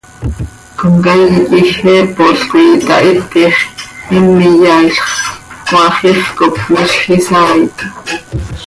Comcaii 0.77 1.45
quij 1.47 1.71
heepol 1.87 2.35
coi 2.49 2.67
itahitix, 2.77 3.55
him 4.07 4.25
iyaailx, 4.51 4.99
cmaax 5.67 5.95
ix 6.11 6.19
cop 6.37 6.55
miizj 6.71 6.99
isaai 7.17 7.61
taa. 7.77 7.93